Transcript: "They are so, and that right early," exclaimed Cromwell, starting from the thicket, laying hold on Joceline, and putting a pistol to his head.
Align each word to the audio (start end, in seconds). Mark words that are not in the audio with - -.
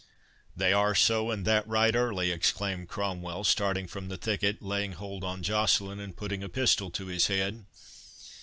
"They 0.57 0.73
are 0.73 0.95
so, 0.95 1.29
and 1.29 1.45
that 1.45 1.67
right 1.67 1.95
early," 1.95 2.31
exclaimed 2.31 2.87
Cromwell, 2.87 3.43
starting 3.43 3.85
from 3.85 4.07
the 4.07 4.17
thicket, 4.17 4.59
laying 4.59 4.93
hold 4.93 5.23
on 5.23 5.43
Joceline, 5.43 5.99
and 5.99 6.17
putting 6.17 6.43
a 6.43 6.49
pistol 6.49 6.89
to 6.89 7.05
his 7.05 7.27
head. 7.27 7.65